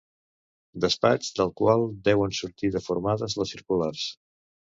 Despatx 0.85 1.29
del 1.39 1.51
qual 1.61 1.85
deuen 2.07 2.33
sortir 2.39 2.71
deformades 2.77 3.37
les 3.43 3.55
circulars. 3.57 4.09